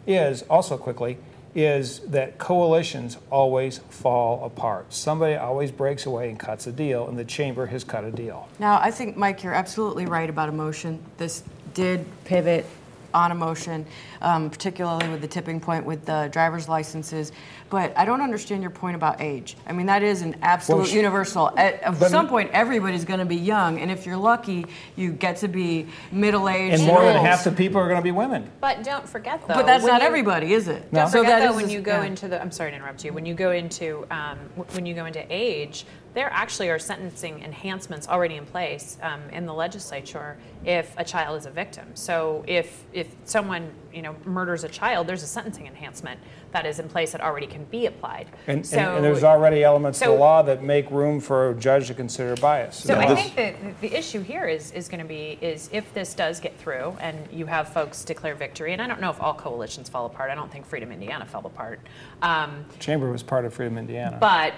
[0.07, 1.19] is also quickly
[1.55, 4.93] is that coalitions always fall apart.
[4.93, 8.49] Somebody always breaks away and cuts a deal, and the chamber has cut a deal.
[8.59, 11.03] Now, I think, Mike, you're absolutely right about emotion.
[11.19, 11.43] This
[11.75, 12.67] did pivot
[13.15, 13.87] on emotion,
[14.23, 17.33] um, particularly with the tipping point with the driver's licenses.
[17.71, 19.57] But I don't understand your point about age.
[19.67, 21.51] I mean, that is an absolute well, universal.
[21.57, 25.37] At, at some point, everybody's going to be young, and if you're lucky, you get
[25.39, 26.75] to be middle aged.
[26.75, 28.51] And more than half the people are going to be women.
[28.61, 29.55] But don't forget, though.
[29.55, 30.93] But that's not you, everybody, is it?
[30.93, 31.01] No.
[31.01, 32.07] Don't so forget, though, when you go yeah.
[32.07, 32.41] into the.
[32.43, 33.13] I'm sorry to interrupt you.
[33.13, 34.39] When you go into um,
[34.73, 39.47] when you go into age, there actually are sentencing enhancements already in place um, in
[39.47, 41.87] the legislature if a child is a victim.
[41.95, 46.21] So if if someone you know murders a child, there's a sentencing enhancement
[46.53, 48.27] that is in place that already can be applied.
[48.49, 51.51] And, so, and, and there's already elements so, of the law that make room for
[51.51, 52.77] a judge to consider bias.
[52.77, 53.09] So yeah.
[53.09, 56.41] I think that the issue here is is going to be is if this does
[56.41, 59.89] get through and you have folks declare victory, and I don't know if all coalitions
[59.89, 60.31] fall apart.
[60.31, 61.81] I don't think Freedom Indiana fell apart.
[62.21, 64.55] Um, Chamber was part of Freedom Indiana, but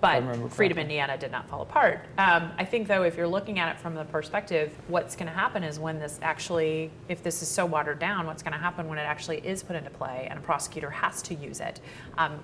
[0.00, 2.06] but Freedom Indiana did not fall apart.
[2.18, 5.32] Um, I think, though, if you're looking at it from the perspective, what's going to
[5.32, 8.88] happen is when this actually, if this is so watered down, what's going to happen
[8.88, 11.80] when it actually is put into play and a prosecutor has to use it?
[12.16, 12.38] Um,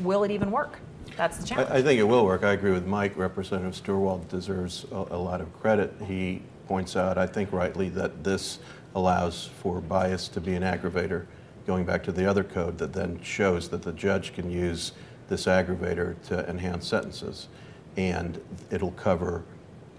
[0.00, 0.80] will it even work?
[1.16, 1.70] That's the challenge.
[1.70, 2.42] I, I, think it will work.
[2.42, 3.16] I agree with Mike.
[3.16, 5.94] Representative Steuerwald deserves a, a lot of credit.
[6.06, 8.58] He points out, I think rightly, that this
[8.94, 11.26] allows for bias to be an aggravator,
[11.66, 14.92] going back to the other code that then shows that the judge can use
[15.30, 17.48] this aggravator to enhance sentences.
[17.96, 18.38] And
[18.70, 19.44] it'll cover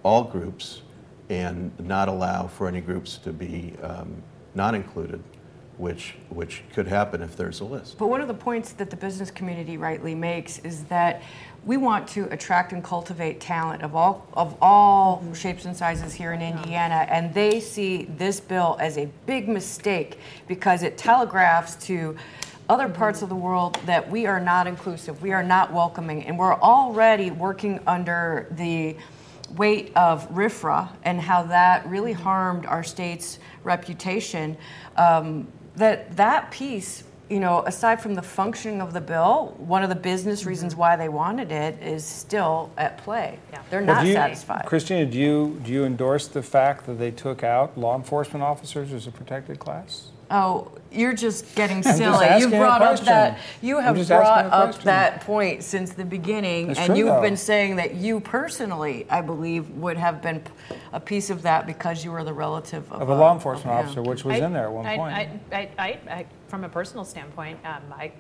[0.04, 0.84] all groups
[1.30, 4.22] and not allow for any groups to be um,
[4.54, 5.24] not included,
[5.78, 7.98] which, which could happen if there's a list.
[7.98, 11.24] But one of the points that the business community rightly makes is that
[11.65, 16.34] we want to attract and cultivate talent of all of all shapes and sizes here
[16.34, 20.17] in Indiana, and they see this bill as a big mistake
[20.48, 22.17] because it telegraphs to
[22.71, 26.39] other parts of the world that we are not inclusive, we are not welcoming, and
[26.39, 28.95] we're already working under the
[29.57, 34.55] weight of RFRA and how that really harmed our state's reputation.
[34.95, 39.89] Um, that that piece you know, aside from the functioning of the bill, one of
[39.89, 43.39] the business reasons why they wanted it is still at play.
[43.53, 43.62] Yeah.
[43.69, 44.65] They're Well, not do you- satisfied.
[44.65, 48.91] Christina, do you do you endorse the fact that they took out law enforcement officers
[48.91, 50.11] as a protected class?
[50.32, 52.26] Oh, you're just getting just silly.
[52.26, 56.80] You asking brought up that you have brought up that point since the beginning, That's
[56.80, 57.22] and true, you've though.
[57.22, 60.41] been saying that you personally, I believe, would have been
[60.94, 63.86] a piece of that because you were the relative of, Of a law enforcement him.
[63.86, 65.13] officer, which was in there at one I, point.
[65.13, 68.12] I, I, I, I, from a personal standpoint, um, I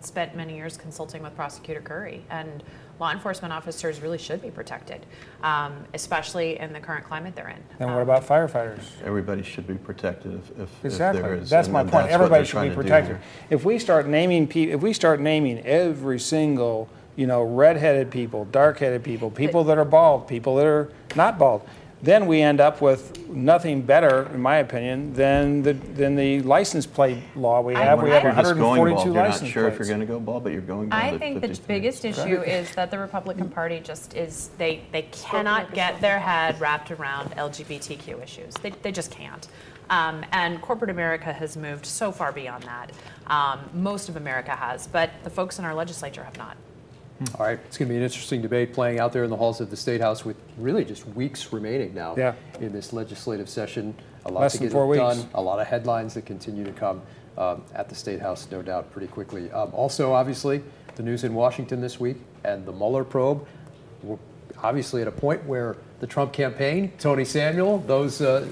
[0.00, 2.62] spent many years consulting with Prosecutor Curry, and
[3.00, 5.06] law enforcement officers really should be protected,
[5.42, 7.58] um, especially in the current climate they're in.
[7.78, 8.82] Then what about firefighters?
[9.02, 11.22] Everybody should be protected if, if, if Exactly.
[11.22, 11.48] there is.
[11.48, 11.92] That's and- my point.
[11.92, 13.18] that's Everybody should be protected.
[13.48, 18.44] If we start naming people, if we start naming every single, you know, red-headed people,
[18.44, 21.66] dark-headed people, people that are bald, people that are not bald,
[22.02, 26.86] then we end up with nothing better, in my opinion, than the than the license
[26.86, 28.02] plate law we have.
[28.02, 29.06] we have You're just going 142 bald.
[29.06, 31.08] You're not license sure if you're going to go bald, but you're going bald I
[31.10, 31.74] at think the 53.
[31.74, 36.58] biggest issue is that the Republican Party just is they they cannot get their head
[36.60, 38.54] wrapped around LGBTQ issues.
[38.54, 39.48] They, they just can't.
[39.90, 42.92] Um, and corporate America has moved so far beyond that.
[43.26, 46.56] Um, most of America has, but the folks in our legislature have not.
[47.38, 49.60] All right, it's going to be an interesting debate playing out there in the halls
[49.60, 52.32] of the State House with really just weeks remaining now Yeah.
[52.60, 53.94] in this legislative session.
[54.24, 55.26] A lot Less to get four weeks.
[55.34, 57.02] a lot of headlines that continue to come
[57.36, 59.50] um, at the State House, no doubt, pretty quickly.
[59.52, 60.62] Um, also, obviously,
[60.96, 63.46] the news in Washington this week and the Mueller probe.
[64.02, 64.16] We're
[64.62, 68.46] obviously at a point where the Trump campaign, Tony Samuel, those uh,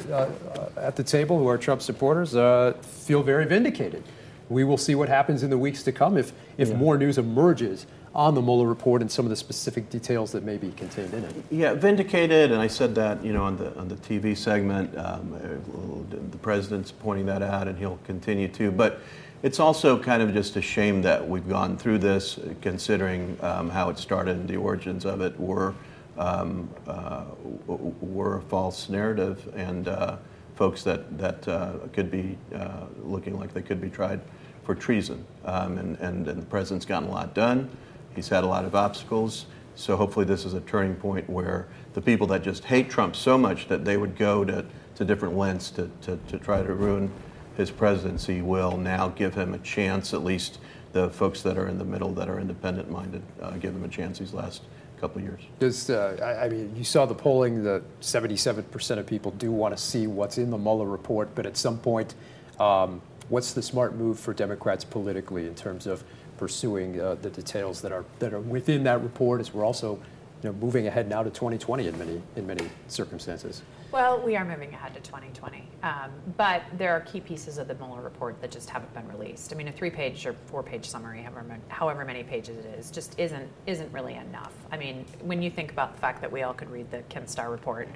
[0.77, 4.05] uh, at the table who are Trump supporters, uh, feel very vindicated.
[4.51, 7.87] We will see what happens in the weeks to come if, if more news emerges
[8.19, 11.23] on the Mueller report and some of the specific details that may be contained in
[11.23, 11.33] it.
[11.53, 14.99] Yeah, vindicated, and I said that, you know, on the on the TV segment.
[14.99, 15.39] Um,
[16.33, 18.73] the president's pointing that out, and he'll continue to.
[18.73, 18.99] But
[19.45, 23.89] it's also kind of just a shame that we've gone through this, considering um, how
[23.89, 25.75] it started and the origins of it were
[26.17, 27.23] um, uh,
[27.69, 30.17] were a false narrative, and uh,
[30.57, 34.21] folks that that uh, could be uh, looking like they could be tried
[34.65, 35.25] for treason.
[35.45, 37.71] Um, and, and and the president's gotten a lot done.
[38.14, 39.47] He's had a lot of obstacles.
[39.75, 43.38] So hopefully this is a turning point where the people that just hate Trump so
[43.38, 44.64] much that they would go to,
[44.97, 47.11] to different lengths to, to, to try to ruin
[47.57, 50.59] his presidency will now give him a chance, at least
[50.92, 53.88] the folks that are in the middle that are independent minded, uh, give him a
[53.88, 54.62] chance these last
[55.01, 55.40] couple of years.
[55.59, 59.77] Does, uh, I, I mean, you saw the polling, the 77% of people do want
[59.77, 62.14] to see what's in the Mueller report, but at some point,
[62.59, 66.05] um, what's the smart move for Democrats politically in terms of
[66.38, 70.01] pursuing uh, the details that are, that are within that report as we're also
[70.42, 73.62] you know, moving ahead now to 2020 in many, in many circumstances?
[73.90, 77.74] Well, we are moving ahead to 2020, um, but there are key pieces of the
[77.74, 79.51] Mueller report that just haven't been released.
[79.51, 81.27] I mean, a three-page or four-page summary,
[81.68, 84.53] however, many pages it is, just isn't isn't really enough.
[84.70, 87.27] I mean, when you think about the fact that we all could read the Ken
[87.27, 87.88] Starr report,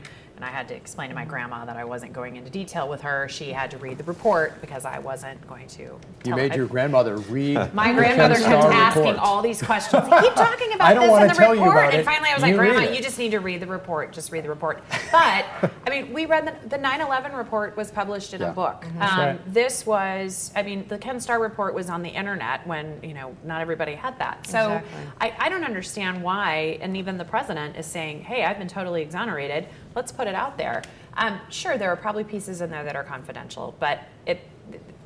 [0.43, 3.01] and I had to explain to my grandma that I wasn't going into detail with
[3.03, 6.01] her, she had to read the report because I wasn't going to.
[6.25, 9.19] You made I- your grandmother read my the grandmother Ken kept Starr asking report.
[9.19, 10.03] all these questions.
[10.03, 11.77] Keep talking I about don't this wanna in the tell you report.
[11.85, 13.67] about and finally, I was like, You read Grandma, you just need to read the
[13.69, 14.13] report.
[14.13, 14.83] Just read the report.
[15.13, 15.45] But
[15.87, 18.51] I mean, we read the, the 9/11 report was published in Yeah.
[18.51, 18.85] a book.
[18.85, 19.01] Mhm.
[19.01, 19.55] Um, right.
[19.55, 23.37] This was, I mean, the Ken Starr report was on the internet when you know
[23.45, 24.45] not everybody had that.
[24.49, 24.91] So Exactly.
[25.21, 29.03] I, I don't understand why, and even the president is saying, "Hey, I've been totally
[29.03, 29.69] exonerated.
[29.95, 30.83] Let's put it out there."
[31.15, 34.41] Um, sure, there are probably pieces in there that are confidential, but it.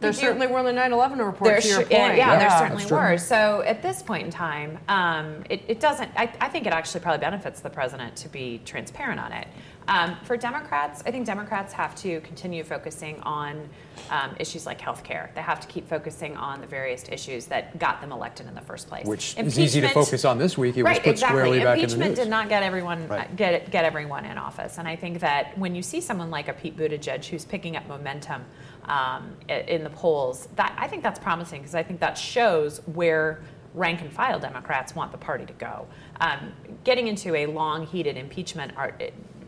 [0.01, 1.51] There you- certainly were in the 9/11 report.
[1.51, 2.19] there to your sh- yeah, point.
[2.19, 3.17] yeah, there certainly were.
[3.19, 6.11] So at this point in time, um, it, it doesn't.
[6.17, 9.47] I, I think it actually probably benefits the president to be transparent on it.
[9.89, 13.69] Um, for Democrats, I think Democrats have to continue focusing on
[14.11, 15.31] um, issues like health care.
[15.37, 18.61] They have to keep focusing on the various issues that got them elected in the
[18.63, 19.07] first place.
[19.07, 20.77] Which is easy to focus on this week.
[20.77, 21.39] It was right, put exactly.
[21.39, 22.19] squarely back in the Impeachment news.
[22.19, 23.35] did not get everyone Right.
[23.37, 26.53] get get everyone in office, and I think that when you see someone like a
[26.53, 28.45] Pete Buttigieg who's picking up momentum
[28.87, 33.41] um, in the polls, that I think that's promising because I think that shows where
[33.75, 35.87] rank and file Democrats want the party to go.
[36.21, 36.53] Um,
[36.85, 38.73] getting into a long, heated impeachment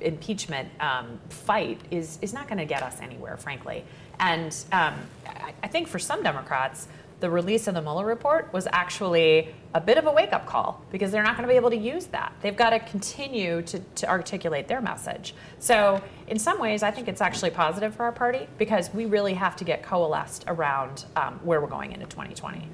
[0.01, 3.85] impeachment um, fight is is not going to get us anywhere, frankly.
[4.21, 4.95] And um,
[5.27, 6.89] I, I think for some Democrats,
[7.21, 10.83] the release of the Mueller report was actually a bit of a wake up call
[10.91, 12.33] because they're not going to be able to use that.
[12.41, 15.35] They've got to continue to, to articulate their message.
[15.59, 19.35] So, in some ways, I think it's actually positive for our party because we really
[19.35, 22.69] have to get coalesced around um, where we're going into 2020.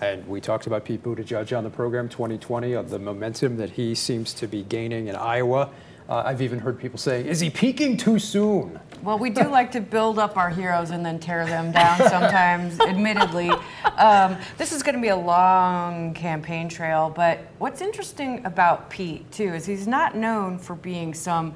[0.00, 3.94] And we talked about Pete Buttigieg on the program 2020, of the momentum that he
[3.94, 5.70] seems to be gaining in Iowa.
[6.08, 8.78] Uh, I've even heard people say, is he peaking too soon?
[9.02, 12.78] Well, we do like to build up our heroes and then tear them down sometimes,
[12.88, 13.50] admittedly.
[13.96, 19.30] Um, this is going to be a long campaign trail, but what's interesting about Pete,
[19.32, 21.54] too, is he's not known for being some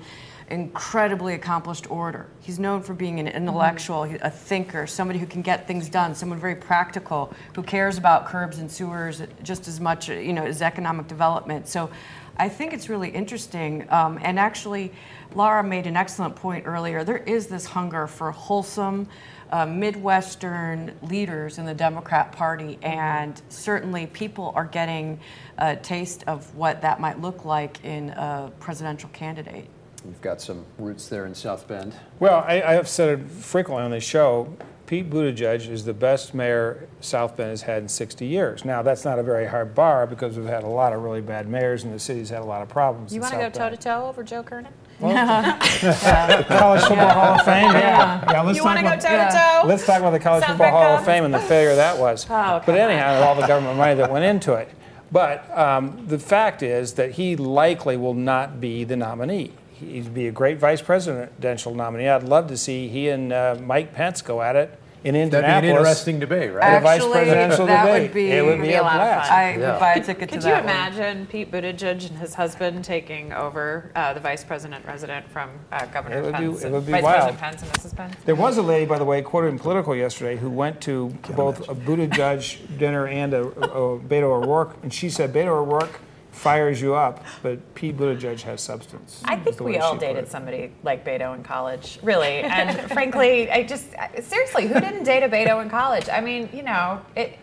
[0.50, 2.26] incredibly accomplished orator.
[2.40, 6.40] He's known for being an intellectual, a thinker, somebody who can get things done, someone
[6.40, 11.06] very practical, who cares about curbs and sewers just as much, you know, as economic
[11.06, 11.68] development.
[11.68, 11.88] So
[12.36, 13.86] I think it's really interesting.
[13.90, 14.92] Um, and actually,
[15.34, 17.04] Laura made an excellent point earlier.
[17.04, 19.08] There is this hunger for wholesome,
[19.52, 25.18] uh, Midwestern leaders in the Democrat Party, and certainly people are getting
[25.58, 29.66] a taste of what that might look like in a presidential candidate.
[30.04, 31.94] You've got some roots there in South Bend.
[32.20, 34.56] Well, I, I have said it frequently on this show.
[34.90, 38.64] Pete Buttigieg is the best mayor South Bend has had in 60 years.
[38.64, 41.48] Now, that's not a very hard bar because we've had a lot of really bad
[41.48, 43.14] mayors and the city's had a lot of problems.
[43.14, 44.72] You want to go toe to toe over Joe Kernan?
[44.98, 46.42] Well, yeah.
[46.48, 47.12] College Football yeah.
[47.12, 48.32] Hall of Fame, yeah.
[48.32, 49.62] yeah let's you want to go toe to toe?
[49.64, 52.26] Let's talk about the College Sound Football Hall of Fame and the failure that was.
[52.28, 54.70] Oh, but anyhow, all the government money that went into it.
[55.12, 60.28] But um, the fact is that he likely will not be the nominee he'd be
[60.28, 62.08] a great vice presidential nominee.
[62.08, 65.42] I'd love to see he and uh, Mike Pence go at it in Indianapolis.
[65.42, 66.62] That'd be an interesting debate, right?
[66.62, 68.02] Actually, vice presidential that debate.
[68.02, 69.20] Would be, it would be, be a, lot blast.
[69.22, 69.38] of fun.
[69.38, 69.72] I yeah.
[69.72, 71.26] would buy a ticket Could to you that Could you imagine one.
[71.26, 76.18] Pete Buttigieg and his husband taking over uh, the vice president resident from uh, Governor
[76.18, 76.60] it would Pence?
[76.60, 77.38] Be, it would be vice wild.
[77.38, 77.96] President Pence and Mrs.
[77.96, 78.16] Pence.
[78.24, 81.68] There was a lady, by the way, quoted in Politico yesterday, who went to both
[81.68, 86.00] a Buttigieg dinner and a, a, a Beto O'Rourke, and she said Beto O'Rourke
[86.40, 89.20] fires you up, but Pete Buttigieg has substance.
[89.26, 92.40] I think we all dated somebody like Beto in college, really.
[92.40, 93.88] And frankly, I just
[94.22, 96.08] seriously, who didn't date a Beto in college?
[96.10, 97.38] I mean, you know, it.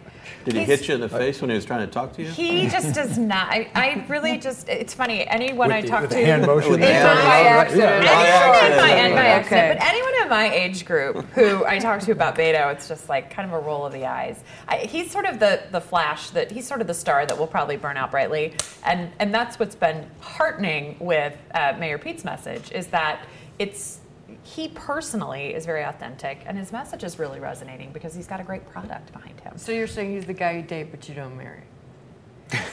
[0.45, 2.29] Did he hit you in the face when he was trying to talk to you?
[2.29, 3.49] He just does not.
[3.51, 4.69] I, I really just.
[4.69, 5.27] It's funny.
[5.27, 8.11] Anyone with I the, talk with to, the hand motion, in my accident, yeah.
[8.11, 9.05] anyone in my, Yeah.
[9.07, 9.27] in my Yeah.
[9.35, 13.09] accident, but anyone in my age group who I talk to about Beto, it's just
[13.09, 14.43] like kind of a roll of the eyes.
[14.67, 17.47] I, he's sort of the the flash that he's sort of the star that will
[17.47, 18.53] probably burn out brightly,
[18.85, 23.25] and and that's what's been heartening with uh, Mayor Pete's message is that
[23.59, 23.99] it's
[24.43, 28.43] he personally is very authentic and his message is really resonating because he's got a
[28.43, 29.57] great product behind him.
[29.57, 31.63] So you're saying he's the guy you date, but you don't marry?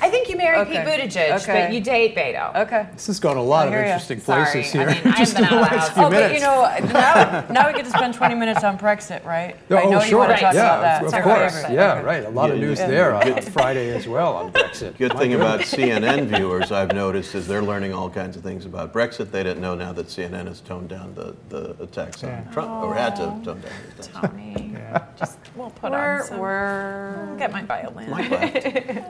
[0.00, 0.70] I think you marry Okay.
[0.70, 1.64] Pete Buttigieg, Okay.
[1.66, 2.54] but you date Beto.
[2.54, 2.86] Okay.
[2.92, 3.86] This has gone a lot of hear ya.
[3.86, 4.44] interesting Sorry.
[4.44, 5.04] places I here.
[5.04, 6.62] mean, Just in the last of few Oh, but you know,
[6.92, 9.56] now, now we get to spend 20 minutes on Brexit, right?
[9.70, 10.08] Oh, I oh, know sure.
[10.10, 11.18] you want to talk yeah, about that.
[11.18, 11.54] of course.
[11.56, 11.74] favorite.
[11.74, 12.02] Yeah, Okay.
[12.04, 12.24] right.
[12.24, 12.86] A lot of news yeah.
[12.86, 13.44] there on, Good.
[13.44, 14.96] Friday as well on Brexit.
[14.96, 15.60] Good My thing about.
[15.60, 19.32] CNN viewers, I've noticed, is they're learning all kinds of things about Brexit.
[19.32, 22.40] They didn't know now that CNN has toned down the, the attacks on Yeah.
[22.52, 24.08] Trump, or had to tone down the attacks.
[24.30, 24.76] Tony,
[25.18, 26.38] just we'll put We're- on some.
[26.38, 28.10] we're- I'll get my violin.
[28.10, 28.54] Mike laughed.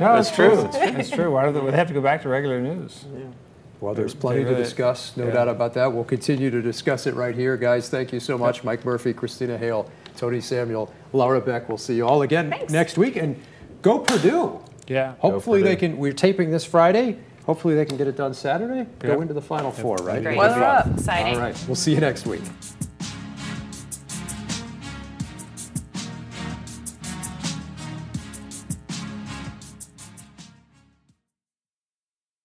[0.00, 0.53] No, That's it's true.
[0.62, 0.70] True.
[0.98, 1.32] It's true.
[1.32, 3.05] Why do they, they have to go back to regular news?
[3.80, 5.32] Well, there's plenty to discuss, no yeah.
[5.32, 5.92] doubt about that.
[5.92, 7.88] We'll continue to discuss it right here, guys.
[7.88, 11.68] Thank you so much, Mike Murphy, Christina Hale, Tony Samuel, Laura Beck.
[11.68, 12.72] We'll see you all again Thanks.
[12.72, 13.38] next week, and
[13.82, 14.61] go Purdue.
[14.86, 15.14] Yeah.
[15.18, 15.98] Hopefully they can.
[15.98, 17.18] We're taping this Friday.
[17.44, 18.88] Hopefully they can get it done Saturday.
[19.00, 20.22] Go into the Final Four, right?
[20.22, 20.32] Great.
[20.32, 20.62] It'll be Weather fun.
[20.62, 20.86] up.
[20.98, 21.34] Exciting.
[21.34, 21.64] All right.
[21.66, 22.42] We'll see you next week.